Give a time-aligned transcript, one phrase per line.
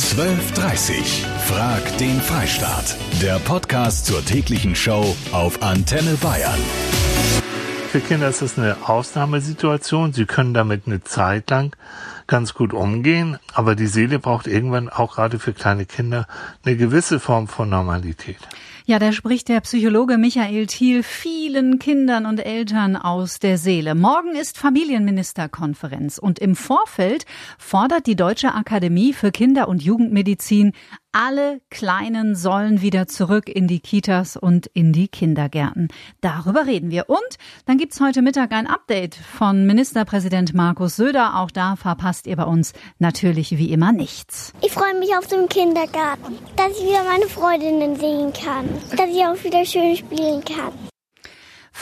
[0.00, 2.96] 12.30 Frag den Freistaat.
[3.20, 6.58] Der Podcast zur täglichen Show auf Antenne Bayern.
[7.92, 10.12] Für Kinder ist das eine Ausnahmesituation.
[10.14, 11.76] Sie können damit eine Zeit lang
[12.26, 16.26] ganz gut umgehen, aber die Seele braucht irgendwann auch gerade für kleine Kinder
[16.64, 18.38] eine gewisse Form von Normalität.
[18.90, 23.94] Ja, da spricht der Psychologe Michael Thiel vielen Kindern und Eltern aus der Seele.
[23.94, 27.24] Morgen ist Familienministerkonferenz und im Vorfeld
[27.56, 30.72] fordert die Deutsche Akademie für Kinder- und Jugendmedizin
[31.12, 35.88] alle Kleinen sollen wieder zurück in die Kitas und in die Kindergärten.
[36.20, 37.08] Darüber reden wir.
[37.08, 37.18] Und
[37.66, 41.38] dann gibt's heute Mittag ein Update von Ministerpräsident Markus Söder.
[41.38, 44.52] Auch da verpasst ihr bei uns natürlich wie immer nichts.
[44.62, 49.24] Ich freue mich auf den Kindergarten, dass ich wieder meine Freundinnen sehen kann, dass ich
[49.24, 50.89] auch wieder schön spielen kann.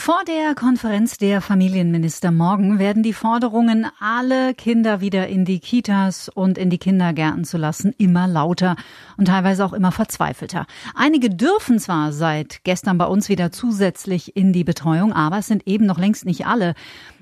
[0.00, 6.30] Vor der Konferenz der Familienminister morgen werden die Forderungen, alle Kinder wieder in die Kitas
[6.30, 8.76] und in die Kindergärten zu lassen, immer lauter
[9.18, 10.66] und teilweise auch immer verzweifelter.
[10.94, 15.66] Einige dürfen zwar seit gestern bei uns wieder zusätzlich in die Betreuung, aber es sind
[15.66, 16.74] eben noch längst nicht alle.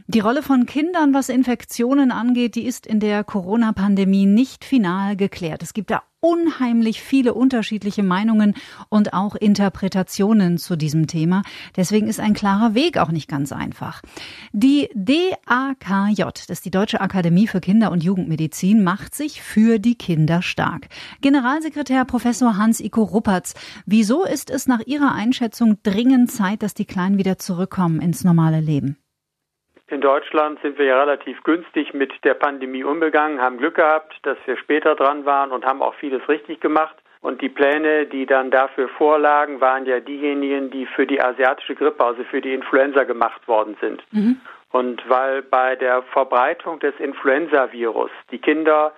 [0.09, 5.65] Die Rolle von Kindern, was Infektionen angeht, die ist in der Corona-Pandemie nicht final geklärt.
[5.65, 8.55] Es gibt da unheimlich viele unterschiedliche Meinungen
[8.89, 11.43] und auch Interpretationen zu diesem Thema.
[11.75, 14.01] Deswegen ist ein klarer Weg auch nicht ganz einfach.
[14.53, 19.97] Die DAKJ, das ist die Deutsche Akademie für Kinder- und Jugendmedizin, macht sich für die
[19.97, 20.87] Kinder stark.
[21.21, 23.55] Generalsekretär Professor Hans-Iko Ruppertz,
[23.87, 28.61] wieso ist es nach Ihrer Einschätzung dringend Zeit, dass die Kleinen wieder zurückkommen ins normale
[28.61, 28.99] Leben?
[29.89, 34.37] In Deutschland sind wir ja relativ günstig mit der Pandemie umgegangen, haben Glück gehabt, dass
[34.45, 36.97] wir später dran waren und haben auch vieles richtig gemacht.
[37.21, 42.05] Und die Pläne, die dann dafür vorlagen, waren ja diejenigen, die für die asiatische Grippe,
[42.05, 44.03] also für die Influenza gemacht worden sind.
[44.13, 44.41] Mhm.
[44.73, 48.93] Und weil bei der Verbreitung des Influenza-Virus die Kinder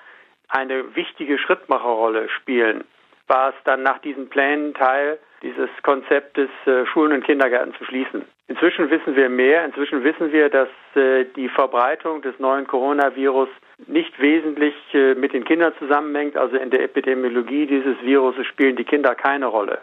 [0.48, 2.84] eine wichtige Schrittmacherrolle spielen,
[3.28, 8.24] war es dann nach diesen Plänen Teil dieses Konzeptes, äh, Schulen und Kindergärten zu schließen.
[8.48, 9.64] Inzwischen wissen wir mehr.
[9.64, 13.48] Inzwischen wissen wir, dass äh, die Verbreitung des neuen Coronavirus
[13.86, 16.36] nicht wesentlich äh, mit den Kindern zusammenhängt.
[16.36, 19.80] Also in der Epidemiologie dieses Viruses spielen die Kinder keine Rolle.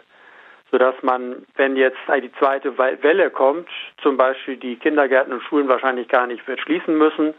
[0.72, 3.68] Sodass man, wenn jetzt die zweite Welle kommt,
[4.02, 7.34] zum Beispiel die Kindergärten und Schulen wahrscheinlich gar nicht wird schließen müssen.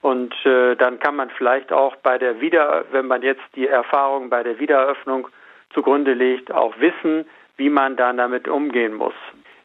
[0.00, 4.30] Und äh, dann kann man vielleicht auch bei der Wieder, wenn man jetzt die Erfahrung
[4.30, 5.28] bei der Wiedereröffnung
[5.72, 9.14] zugrunde legt, auch wissen, wie man dann damit umgehen muss.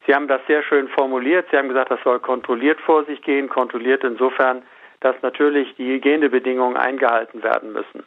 [0.05, 1.47] Sie haben das sehr schön formuliert.
[1.51, 3.49] Sie haben gesagt, das soll kontrolliert vor sich gehen.
[3.49, 4.63] Kontrolliert insofern,
[5.01, 8.03] dass natürlich die Hygienebedingungen eingehalten werden müssen.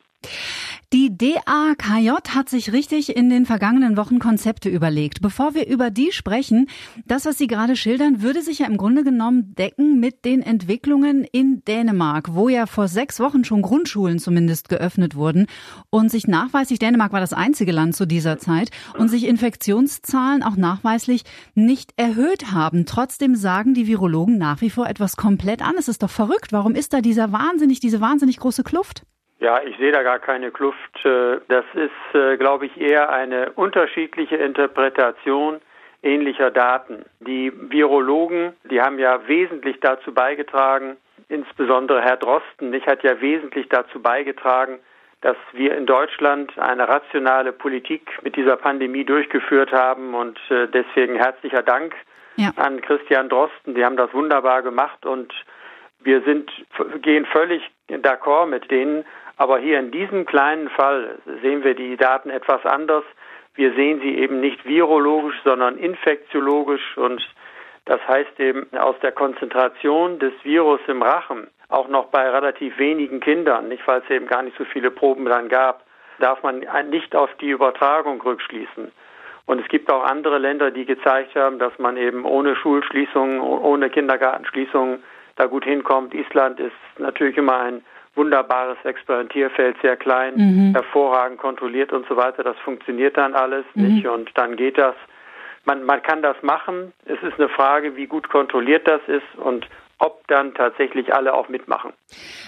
[0.92, 5.22] Die DAKJ hat sich richtig in den vergangenen Wochen Konzepte überlegt.
[5.22, 6.66] Bevor wir über die sprechen,
[7.06, 11.22] das, was Sie gerade schildern, würde sich ja im Grunde genommen decken mit den Entwicklungen
[11.22, 15.46] in Dänemark, wo ja vor sechs Wochen schon Grundschulen zumindest geöffnet wurden
[15.90, 20.56] und sich nachweislich, Dänemark war das einzige Land zu dieser Zeit, und sich Infektionszahlen auch
[20.56, 21.22] nachweislich
[21.54, 22.84] nicht erhöht haben.
[22.84, 25.76] Trotzdem sagen die Virologen nach wie vor etwas komplett an.
[25.78, 26.52] Es ist doch verrückt.
[26.52, 29.04] Warum ist da dieser wahnsinnig, diese wahnsinnig große Kluft?
[29.40, 31.04] Ja, ich sehe da gar keine Kluft.
[31.04, 35.60] Äh, das ist, äh, glaube ich, eher eine unterschiedliche Interpretation
[36.02, 37.04] ähnlicher Daten.
[37.20, 40.96] Die Virologen, die haben ja wesentlich dazu beigetragen,
[41.28, 44.78] insbesondere Herr Drosten, nicht hat ja wesentlich dazu beigetragen,
[45.20, 51.16] dass wir in Deutschland eine rationale Politik mit dieser Pandemie durchgeführt haben und äh, deswegen
[51.16, 51.94] herzlicher Dank
[52.36, 52.52] ja.
[52.56, 53.74] an Christian Drosten.
[53.74, 55.32] Die haben das wunderbar gemacht und
[56.02, 56.50] wir sind,
[57.02, 59.04] gehen völlig d'accord mit denen,
[59.40, 63.04] aber hier in diesem kleinen Fall sehen wir die Daten etwas anders.
[63.54, 67.26] Wir sehen sie eben nicht virologisch, sondern infektiologisch und
[67.86, 73.20] das heißt eben aus der Konzentration des Virus im Rachen, auch noch bei relativ wenigen
[73.20, 75.84] Kindern, nicht weil es eben gar nicht so viele Proben dann gab,
[76.18, 78.92] darf man nicht auf die Übertragung rückschließen.
[79.46, 83.88] Und es gibt auch andere Länder, die gezeigt haben, dass man eben ohne Schulschließungen, ohne
[83.88, 85.02] Kindergartenschließungen
[85.36, 86.12] da gut hinkommt.
[86.12, 87.82] Island ist natürlich immer ein
[88.14, 90.72] wunderbares Experimentierfeld, sehr klein, mhm.
[90.72, 92.42] hervorragend kontrolliert und so weiter.
[92.42, 93.82] Das funktioniert dann alles mhm.
[93.82, 94.94] nicht und dann geht das.
[95.64, 96.92] Man, man kann das machen.
[97.04, 99.68] Es ist eine Frage, wie gut kontrolliert das ist und
[100.00, 101.92] ob dann tatsächlich alle auch mitmachen.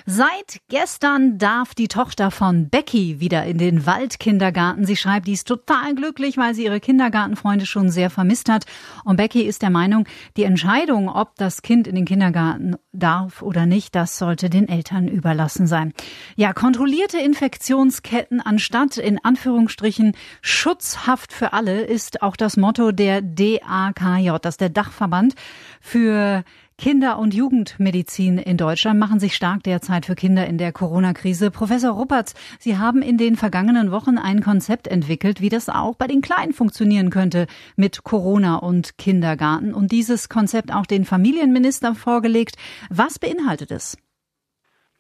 [0.06, 4.86] Seit gestern darf die Tochter von Becky wieder in den Waldkindergarten.
[4.86, 8.64] Sie schreibt, die ist total glücklich, weil sie ihre Kindergartenfreunde schon sehr vermisst hat.
[9.04, 10.06] Und Becky ist der Meinung,
[10.36, 15.06] die Entscheidung, ob das Kind in den Kindergarten darf oder nicht, das sollte den Eltern
[15.06, 15.92] überlassen sein.
[16.36, 24.38] Ja, kontrollierte Infektionsketten anstatt in Anführungsstrichen Schutzhaft für alle ist auch das Motto der DAKJ,
[24.40, 25.34] das ist der Dachverband
[25.80, 26.44] für
[26.78, 31.50] Kinder- und Jugendmedizin in Deutschland machen sich stark derzeit für Kinder in der Corona-Krise.
[31.50, 36.06] Professor Ruppertz, Sie haben in den vergangenen Wochen ein Konzept entwickelt, wie das auch bei
[36.06, 37.46] den Kleinen funktionieren könnte
[37.76, 42.56] mit Corona und Kindergarten und dieses Konzept auch den Familienminister vorgelegt.
[42.90, 43.96] Was beinhaltet es?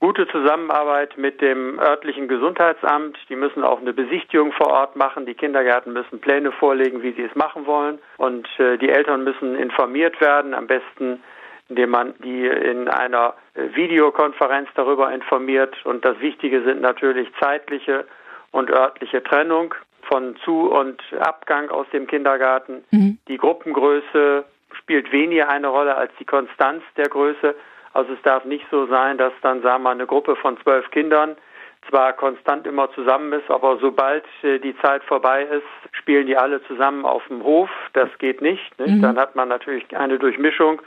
[0.02, 3.16] Gute Zusammenarbeit mit dem örtlichen Gesundheitsamt.
[3.28, 5.26] Die müssen auch eine Besichtigung vor Ort machen.
[5.26, 8.00] Die Kindergärten müssen Pläne vorlegen, wie sie es machen wollen.
[8.16, 11.22] Und äh, die Eltern müssen informiert werden, am besten
[11.68, 15.74] indem man die in einer äh, Videokonferenz darüber informiert.
[15.84, 18.04] Und das Wichtige sind natürlich zeitliche
[18.50, 22.84] und örtliche Trennung von Zu- und Abgang aus dem Kindergarten.
[22.90, 23.18] Mhm.
[23.28, 24.44] Die Gruppengröße
[24.74, 27.54] spielt weniger eine Rolle als die Konstanz der Größe.
[27.94, 31.36] Also es darf nicht so sein, dass dann, sagen wir, eine Gruppe von zwölf Kindern
[31.88, 36.62] zwar konstant immer zusammen ist, aber sobald äh, die Zeit vorbei ist, spielen die alle
[36.64, 37.70] zusammen auf dem Hof.
[37.92, 38.78] Das geht nicht.
[38.78, 38.96] nicht?
[38.96, 39.02] Mhm.
[39.02, 40.80] Dann hat man natürlich eine Durchmischung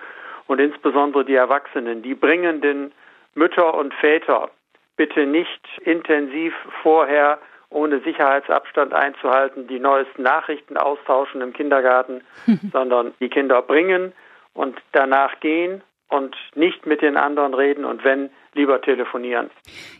[0.48, 2.92] und insbesondere die Erwachsenen, die bringenden
[3.34, 4.50] Mütter und Väter
[4.96, 7.40] bitte nicht intensiv vorher
[7.70, 12.22] ohne Sicherheitsabstand einzuhalten, die neuesten Nachrichten austauschen im Kindergarten,
[12.72, 14.14] sondern die Kinder bringen
[14.54, 17.84] und danach gehen und nicht mit den anderen reden.
[17.84, 19.50] Und wenn lieber telefonieren.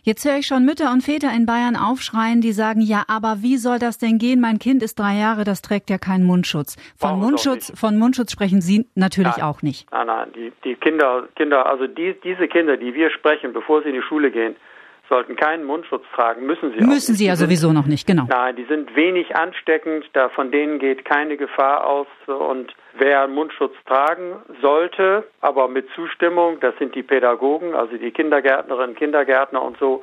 [0.02, 3.56] Jetzt höre ich schon Mütter und Väter in Bayern aufschreien, die sagen, ja, aber wie
[3.56, 4.40] soll das denn gehen?
[4.40, 6.76] Mein Kind ist drei Jahre, das trägt ja keinen Mundschutz.
[6.98, 9.46] Von Mundschutz, von Mundschutz sprechen Sie natürlich nein.
[9.46, 9.90] auch nicht.
[9.92, 13.90] Nein, nein, die, die Kinder, Kinder, also die, diese Kinder, die wir sprechen, bevor sie
[13.90, 14.56] in die Schule gehen,
[15.08, 18.24] sollten keinen Mundschutz tragen, müssen sie auch Müssen sie ja sowieso noch nicht, genau.
[18.28, 23.74] Nein, die sind wenig ansteckend, da von denen geht keine Gefahr aus und wer Mundschutz
[23.86, 30.02] tragen sollte, aber mit Zustimmung, das sind die Pädagogen, also die Kindergärtnerinnen, Kindergärtner und so,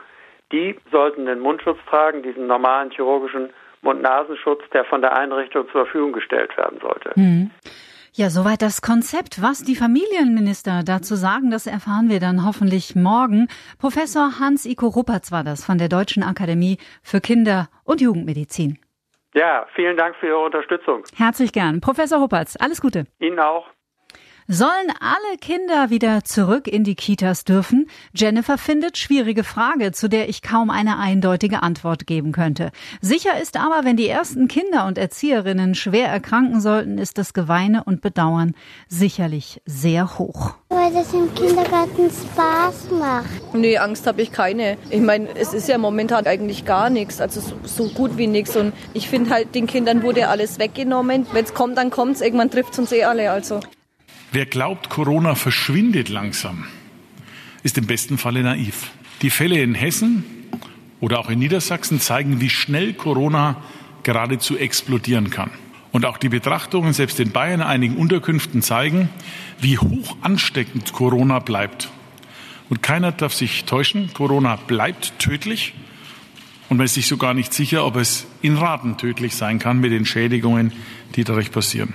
[0.52, 3.50] die sollten den Mundschutz tragen, diesen normalen chirurgischen
[3.82, 7.12] Mund-Nasenschutz, der von der Einrichtung zur Verfügung gestellt werden sollte.
[7.16, 7.52] Mhm.
[8.16, 9.42] Ja, soweit das Konzept.
[9.42, 13.48] Was die Familienminister dazu sagen, das erfahren wir dann hoffentlich morgen.
[13.80, 18.78] Professor Hans-Iko Ruppertz war das von der Deutschen Akademie für Kinder- und Jugendmedizin.
[19.34, 21.04] Ja, vielen Dank für Ihre Unterstützung.
[21.18, 21.82] Herzlich gern.
[21.82, 23.06] Professor Ruppertz, alles Gute.
[23.18, 23.66] Ihnen auch.
[24.54, 27.90] Sollen alle Kinder wieder zurück in die Kitas dürfen?
[28.14, 32.70] Jennifer findet schwierige Frage, zu der ich kaum eine eindeutige Antwort geben könnte.
[33.02, 37.84] Sicher ist aber, wenn die ersten Kinder und Erzieherinnen schwer erkranken sollten, ist das Geweine
[37.86, 38.54] und Bedauern
[38.88, 40.54] sicherlich sehr hoch.
[40.70, 43.56] Weil das im Kindergarten Spaß macht.
[43.56, 44.78] Nee, Angst habe ich keine.
[44.92, 48.56] Ich meine, es ist ja momentan eigentlich gar nichts, also so, so gut wie nichts.
[48.56, 51.26] Und ich finde halt, den Kindern wurde alles weggenommen.
[51.34, 52.22] Wenn es kommt, dann kommt es.
[52.22, 53.32] Irgendwann trifft es uns eh alle.
[53.32, 53.60] Also.
[54.34, 56.66] Wer glaubt, Corona verschwindet langsam,
[57.62, 58.90] ist im besten Falle naiv.
[59.22, 60.24] Die Fälle in Hessen
[61.00, 63.58] oder auch in Niedersachsen zeigen, wie schnell Corona
[64.02, 65.52] geradezu explodieren kann.
[65.92, 69.08] Und auch die Betrachtungen selbst in Bayern einigen Unterkünften zeigen,
[69.60, 71.92] wie hoch ansteckend Corona bleibt.
[72.70, 75.76] Und keiner darf sich täuschen, Corona bleibt tödlich
[76.70, 79.92] und man ist sich sogar nicht sicher, ob es in Raten tödlich sein kann mit
[79.92, 80.72] den Schädigungen,
[81.16, 81.94] die passieren.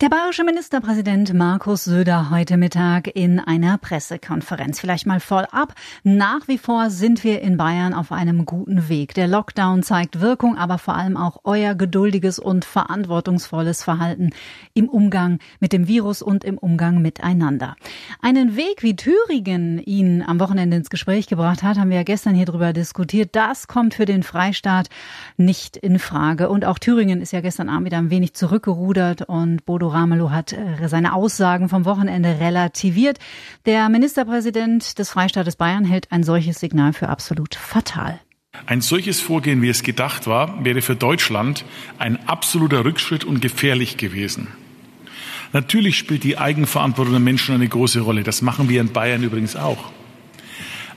[0.00, 4.80] Der bayerische Ministerpräsident Markus Söder heute Mittag in einer Pressekonferenz.
[4.80, 5.74] Vielleicht mal voll ab.
[6.04, 9.14] Nach wie vor sind wir in Bayern auf einem guten Weg.
[9.14, 14.30] Der Lockdown zeigt Wirkung, aber vor allem auch euer geduldiges und verantwortungsvolles Verhalten
[14.74, 17.76] im Umgang mit dem Virus und im Umgang miteinander.
[18.22, 22.34] Einen Weg, wie Thüringen ihn am Wochenende ins Gespräch gebracht hat, haben wir ja gestern
[22.34, 23.30] hier drüber diskutiert.
[23.32, 24.88] Das kommt für den Freistaat
[25.36, 26.48] nicht in Frage.
[26.48, 30.52] Und auch Thüringen ist ja gestern Abend wieder ein wenig zurückgerudert und Bodo Ramelow hat
[30.52, 33.18] äh, seine Aussagen vom Wochenende relativiert.
[33.66, 38.20] Der Ministerpräsident des Freistaates Bayern hält ein solches Signal für absolut fatal.
[38.66, 41.64] Ein solches Vorgehen, wie es gedacht war, wäre für Deutschland
[41.98, 44.48] ein absoluter Rückschritt und gefährlich gewesen.
[45.52, 48.22] Natürlich spielt die Eigenverantwortung der Menschen eine große Rolle.
[48.22, 49.90] Das machen wir in Bayern übrigens auch.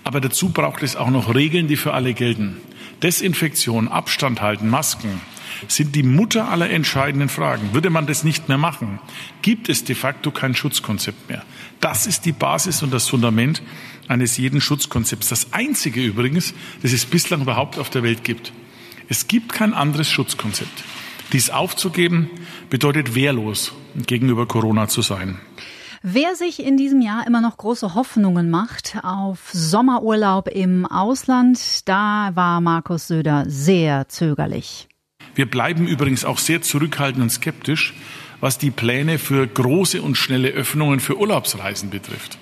[0.03, 2.58] Aber dazu braucht es auch noch Regeln, die für alle gelten.
[3.01, 5.22] Desinfektion, Abstand halten, Masken,
[5.67, 7.74] sind die Mutter aller entscheidenden Fragen.
[7.74, 9.00] Würde man das nicht mehr machen,
[9.41, 11.43] gibt es de facto kein Schutzkonzept mehr.
[11.79, 13.62] Das ist die Basis und das Fundament
[14.07, 15.29] eines jeden Schutzkonzepts.
[15.29, 18.53] Das einzige übrigens, das es bislang überhaupt auf der Welt gibt.
[19.10, 20.83] Es gibt kein anderes Schutzkonzept.
[21.31, 22.29] Dies aufzugeben
[22.69, 25.39] bedeutet wehrlos gegenüber Corona zu sein.
[26.05, 32.31] Wer sich in diesem Jahr immer noch große Hoffnungen macht auf Sommerurlaub im Ausland, da
[32.33, 34.89] war Markus Söder sehr zögerlich.
[35.36, 37.94] Wir bleiben übrigens auch sehr zurückhaltend und skeptisch,
[38.40, 42.38] was die Pläne für große und schnelle Öffnungen für Urlaubsreisen betrifft.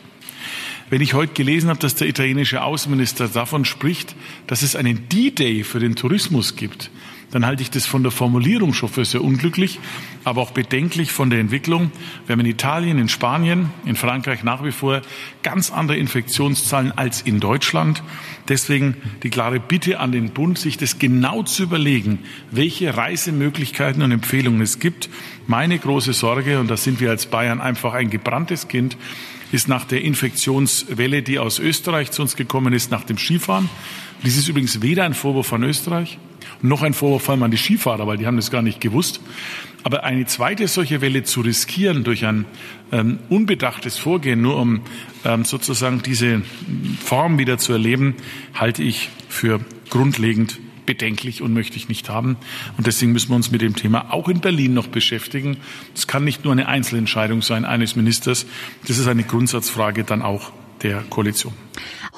[0.89, 4.15] Wenn ich heute gelesen habe, dass der italienische Außenminister davon spricht,
[4.47, 6.89] dass es einen D-Day für den Tourismus gibt,
[7.31, 9.79] dann halte ich das von der Formulierung schon für sehr unglücklich,
[10.23, 11.91] aber auch bedenklich von der Entwicklung.
[12.25, 15.01] Wir haben in Italien, in Spanien, in Frankreich nach wie vor
[15.41, 18.03] ganz andere Infektionszahlen als in Deutschland.
[18.47, 22.19] Deswegen die klare Bitte an den Bund, sich das genau zu überlegen,
[22.51, 25.09] welche Reisemöglichkeiten und Empfehlungen es gibt.
[25.47, 28.97] Meine große Sorge, und da sind wir als Bayern einfach ein gebranntes Kind,
[29.51, 33.69] ist nach der Infektionswelle, die aus Österreich zu uns gekommen ist, nach dem Skifahren.
[34.23, 36.17] Dies ist übrigens weder ein Vorwurf von Österreich,
[36.61, 39.21] noch ein Vorwurf vor an die Skifahrer, weil die haben das gar nicht gewusst.
[39.83, 42.45] Aber eine zweite solche Welle zu riskieren durch ein
[42.91, 44.81] ähm, unbedachtes Vorgehen, nur um
[45.25, 46.43] ähm, sozusagen diese
[47.03, 48.15] Form wieder zu erleben,
[48.53, 52.37] halte ich für grundlegend bedenklich und möchte ich nicht haben.
[52.77, 55.57] Und deswegen müssen wir uns mit dem Thema auch in Berlin noch beschäftigen.
[55.95, 58.45] Es kann nicht nur eine Einzelentscheidung sein eines Ministers.
[58.87, 60.51] Das ist eine Grundsatzfrage dann auch
[60.83, 61.53] der Koalition.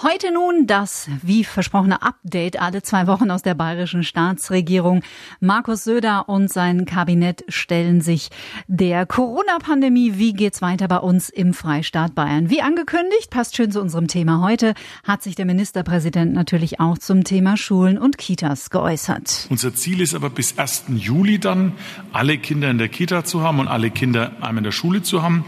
[0.02, 5.02] Heute nun das, wie versprochene Update alle zwei Wochen aus der bayerischen Staatsregierung.
[5.40, 8.30] Markus Söder und sein Kabinett stellen sich
[8.68, 10.14] der Corona-Pandemie.
[10.18, 12.50] Wie geht's weiter bei uns im Freistaat Bayern?
[12.50, 17.24] Wie angekündigt, passt schön zu unserem Thema heute, hat sich der Ministerpräsident natürlich auch zum
[17.24, 19.48] Thema Schulen und Kitas geäußert.
[19.50, 20.86] Unser Ziel ist aber bis 1.
[20.96, 21.74] Juli dann,
[22.12, 25.22] alle Kinder in der Kita zu haben und alle Kinder einmal in der Schule zu
[25.22, 25.46] haben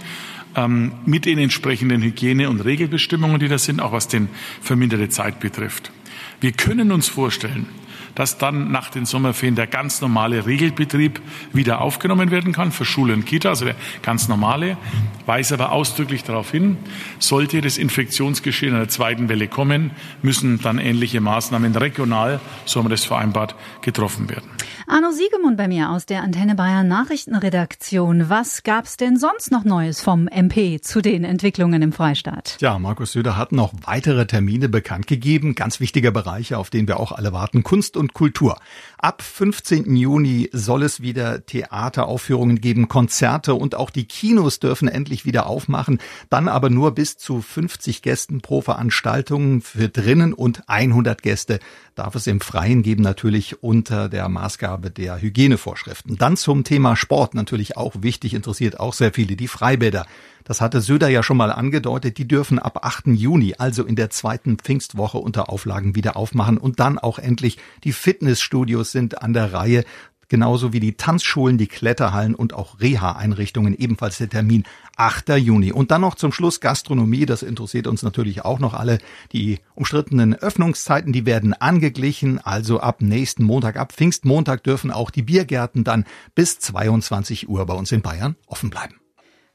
[0.56, 4.30] ähm, mit den entsprechenden Hygiene- und Regelbestimmungen, die da sind, auch was den
[4.62, 5.92] verminderte Zeit betrifft.
[6.40, 7.68] Wir können uns vorstellen,
[8.16, 11.22] dass dann nach den Sommerferien der ganz normale Regelbetrieb
[11.54, 14.78] wieder aufgenommen werden kann für Schule und Kita, also der ganz normale,
[15.26, 16.78] weise aber ausdrücklich darauf hin,
[17.20, 22.86] sollte das Infektionsgeschehen in der zweiten Welle kommen, müssen dann ähnliche Maßnahmen regional, so haben
[22.86, 24.50] wir das vereinbart, getroffen werden.
[24.88, 28.30] Arno Siegemund bei mir aus der Antenne Bayern Nachrichtenredaktion.
[28.30, 32.58] Was gab's denn sonst noch Neues vom MP zu den Entwicklungen im Freistaat?
[32.60, 35.56] Ja, Markus Söder hat noch weitere Termine bekannt gegeben.
[35.56, 37.64] Ganz wichtige Bereiche, auf denen wir auch alle warten.
[37.64, 38.60] Kunst und Kultur.
[39.00, 39.96] Ab 15.
[39.96, 45.98] Juni soll es wieder Theateraufführungen geben, Konzerte und auch die Kinos dürfen endlich wieder aufmachen.
[46.30, 51.60] Dann aber nur bis zu 50 Gästen pro Veranstaltung für drinnen und 100 Gäste
[51.96, 56.18] darf es im Freien geben, natürlich unter der Maßgabe der Hygienevorschriften.
[56.18, 60.06] Dann zum Thema Sport, natürlich auch wichtig, interessiert auch sehr viele, die Freibäder.
[60.44, 63.08] Das hatte Söder ja schon mal angedeutet, die dürfen ab 8.
[63.08, 67.94] Juni, also in der zweiten Pfingstwoche unter Auflagen wieder aufmachen und dann auch endlich die
[67.94, 69.86] Fitnessstudios sind an der Reihe
[70.28, 74.64] genauso wie die Tanzschulen, die Kletterhallen und auch Reha-Einrichtungen, ebenfalls der Termin
[74.98, 75.30] 8.
[75.38, 75.72] Juni.
[75.72, 79.00] Und dann noch zum Schluss Gastronomie, das interessiert uns natürlich auch noch alle.
[79.32, 85.24] Die umstrittenen Öffnungszeiten, die werden angeglichen, also ab nächsten Montag, ab Pfingstmontag dürfen auch die
[85.24, 88.96] Biergärten dann bis 22 Uhr bei uns in Bayern offen bleiben.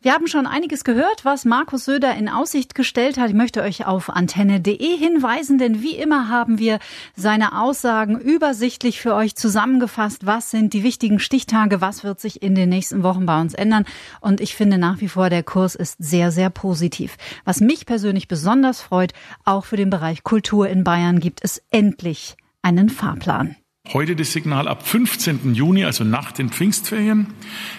[0.03, 3.29] Wir haben schon einiges gehört, was Markus Söder in Aussicht gestellt hat.
[3.29, 6.79] Ich möchte euch auf antenne.de hinweisen, denn wie immer haben wir
[7.17, 10.25] seine Aussagen übersichtlich für euch zusammengefasst.
[10.25, 11.83] Was sind die wichtigen Stichtage?
[11.83, 13.85] Was wird sich in den nächsten Wochen bei uns ändern?
[14.23, 17.19] Und ich finde nach wie vor, der Kurs ist sehr, sehr positiv.
[17.45, 19.13] Was mich persönlich besonders freut,
[19.45, 23.55] auch für den Bereich Kultur in Bayern gibt es endlich einen Fahrplan.
[23.93, 25.53] Heute das Signal ab 15.
[25.53, 27.27] Juni, also nach den Pfingstferien,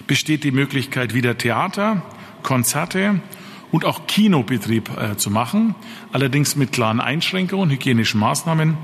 [0.08, 2.02] besteht die Möglichkeit, wieder Theater,
[2.44, 3.22] Konzerte
[3.72, 5.74] und auch Kinobetrieb äh, zu machen,
[6.12, 8.76] allerdings mit klaren Einschränkungen, hygienischen Maßnahmen,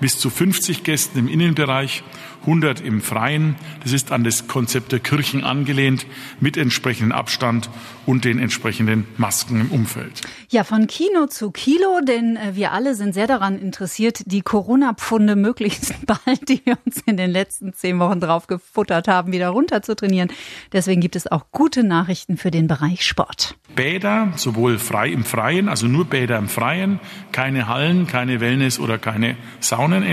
[0.00, 2.02] bis zu 50 Gästen im Innenbereich
[2.42, 3.56] 100 im Freien.
[3.82, 6.06] Das ist an das Konzept der Kirchen angelehnt,
[6.40, 7.70] mit entsprechendem Abstand
[8.06, 10.20] und den entsprechenden Masken im Umfeld.
[10.48, 15.36] Ja, von Kino zu Kilo, denn äh, wir alle sind sehr daran interessiert, die Corona-Pfunde
[15.36, 19.82] möglichst bald, die wir uns in den letzten zehn Wochen drauf gefuttert haben, wieder runter
[19.82, 20.32] zu trainieren.
[20.72, 23.54] Deswegen gibt es auch gute Nachrichten für den Bereich Sport.
[23.74, 26.98] Bäder, sowohl frei im Freien, also nur Bäder im Freien,
[27.32, 30.04] keine Hallen, keine Wellness oder keine Saunen.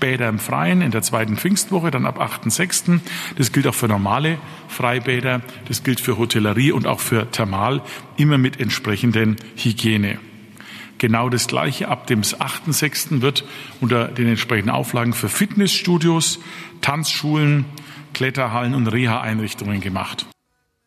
[0.00, 3.00] Bäder im Freien in der zweiten Pfingstwoche, dann ab 8.6.
[3.36, 7.82] Das gilt auch für normale Freibäder, das gilt für Hotellerie und auch für Thermal,
[8.16, 10.18] immer mit entsprechenden Hygiene.
[10.98, 13.22] Genau das Gleiche ab dem 8.6.
[13.22, 13.44] wird
[13.80, 16.40] unter den entsprechenden Auflagen für Fitnessstudios,
[16.82, 17.64] Tanzschulen,
[18.12, 20.26] Kletterhallen und Reha-Einrichtungen gemacht.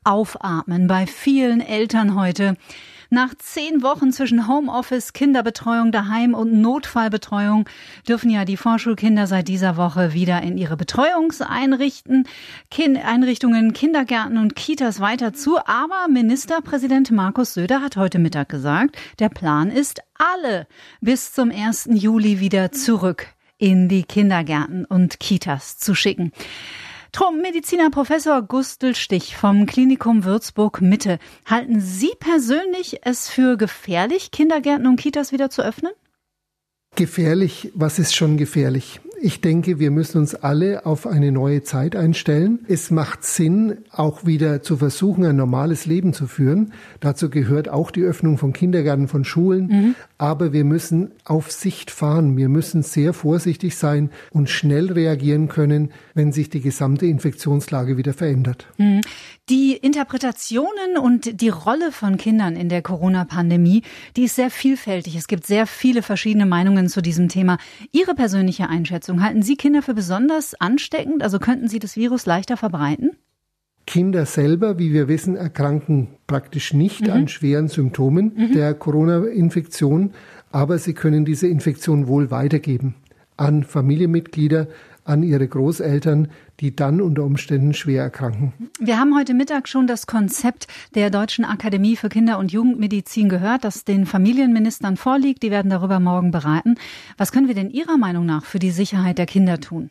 [0.03, 2.57] Aufatmen bei vielen Eltern heute.
[3.13, 7.69] Nach zehn Wochen zwischen Homeoffice, Kinderbetreuung daheim und Notfallbetreuung
[8.07, 12.25] dürfen ja die Vorschulkinder seit dieser Woche wieder in ihre Betreuungseinrichtungen,
[13.05, 15.59] Einrichtungen, Kindergärten und Kitas weiter zu.
[15.59, 20.65] Aber Ministerpräsident Markus Söder hat heute Mittag gesagt, der Plan ist, alle
[20.99, 21.89] bis zum 1.
[21.91, 23.27] Juli wieder zurück
[23.59, 26.31] in die Kindergärten und Kitas zu schicken.
[27.53, 31.19] Mediziner Professor Gustl Stich vom Klinikum Würzburg Mitte.
[31.45, 35.91] Halten Sie persönlich es für gefährlich, Kindergärten und Kitas wieder zu öffnen?
[36.95, 39.01] Gefährlich, was ist schon gefährlich?
[39.21, 42.65] Ich denke, wir müssen uns alle auf eine neue Zeit einstellen.
[42.67, 46.73] Es macht Sinn, auch wieder zu versuchen, ein normales Leben zu führen.
[46.99, 49.67] Dazu gehört auch die Öffnung von Kindergärten, von Schulen.
[49.67, 49.95] Mhm.
[50.23, 52.37] Aber wir müssen auf Sicht fahren.
[52.37, 58.13] Wir müssen sehr vorsichtig sein und schnell reagieren können, wenn sich die gesamte Infektionslage wieder
[58.13, 58.65] verändert.
[58.77, 59.01] Mhm.
[59.49, 63.81] Die Interpretationen und die Rolle von Kindern in der Corona-Pandemie,
[64.15, 65.17] die ist sehr vielfältig.
[65.17, 67.57] Es gibt sehr viele verschiedene Meinungen zu diesem Thema.
[67.91, 71.21] Ihre persönliche Einschätzung, halten Sie Kinder für besonders ansteckend?
[71.21, 73.11] Also könnten sie das Virus leichter verbreiten?
[73.85, 77.11] Kinder selber, wie wir wissen, erkranken praktisch nicht mhm.
[77.11, 78.53] an schweren Symptomen mhm.
[78.53, 80.11] der Corona-Infektion,
[80.51, 82.95] aber sie können diese Infektion wohl weitergeben
[83.37, 84.67] an Familienmitglieder,
[85.05, 88.53] an ihre Großeltern, die dann unter Umständen schwer erkranken.
[88.79, 93.65] Wir haben heute Mittag schon das Konzept der Deutschen Akademie für Kinder- und Jugendmedizin gehört,
[93.65, 95.43] das den Familienministern vorliegt.
[95.43, 96.75] Die werden darüber morgen beraten.
[97.17, 99.89] Was können wir denn Ihrer Meinung nach für die Sicherheit der Kinder tun?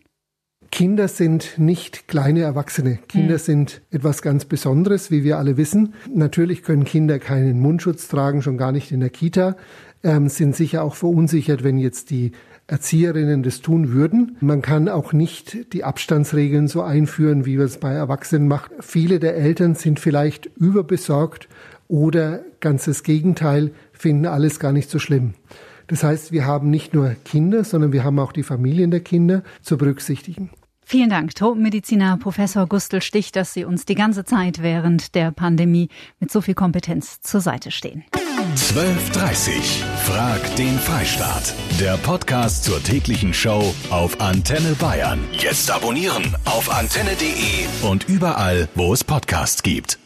[0.73, 2.99] Kinder sind nicht kleine Erwachsene.
[3.07, 3.41] Kinder hm.
[3.41, 5.93] sind etwas ganz Besonderes, wie wir alle wissen.
[6.13, 9.57] Natürlich können Kinder keinen Mundschutz tragen, schon gar nicht in der Kita,
[10.03, 12.33] ähm, sind sicher auch verunsichert, wenn jetzt die
[12.69, 14.39] Erzieherinnen das tun würden.
[14.41, 18.73] Man kann auch nicht die Abstandsregeln so einführen, wie wir es bei Erwachsenen machen.
[18.81, 21.51] Viele der Eltern sind vielleicht überbesorgt
[21.87, 25.35] oder ganz das Gegenteil, finden alles gar nicht so schlimm.
[25.89, 29.43] Das heißt, wir haben nicht nur Kinder, sondern wir haben auch die Familien der Kinder
[29.61, 30.49] zu berücksichtigen.
[30.85, 35.89] Vielen Dank, Tropenmediziner Professor Gustl Stich, dass Sie uns die ganze Zeit während der Pandemie
[36.21, 38.05] mit so viel Kompetenz zur Seite stehen.
[38.57, 41.55] 12.30 Frag den Freistaat.
[41.81, 45.21] Der Podcast zur täglichen Show auf Antenne Bayern.
[45.33, 50.02] Jetzt abonnieren auf antenne.de und überall, wo es Podcasts gibt.